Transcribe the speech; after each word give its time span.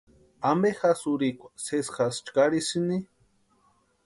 ¿Ampe 0.49 0.69
jasï 0.79 1.05
urhikwa 1.11 1.49
sési 1.65 1.91
jasï 1.95 2.19
chkarisïni? 2.25 2.97